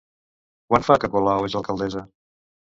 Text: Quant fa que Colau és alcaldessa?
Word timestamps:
Quant 0.71 0.87
fa 0.87 0.97
que 1.05 1.11
Colau 1.17 1.47
és 1.51 1.59
alcaldessa? 1.63 2.05